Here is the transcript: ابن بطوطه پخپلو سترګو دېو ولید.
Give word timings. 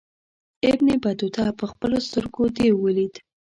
ابن 0.69 0.87
بطوطه 1.03 1.45
پخپلو 1.59 1.97
سترګو 2.07 2.43
دېو 2.55 2.75
ولید. 2.85 3.13